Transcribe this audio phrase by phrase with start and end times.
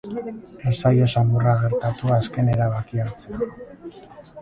[0.71, 3.55] Ez zaio samurra gertatu azken erabakia hartzea.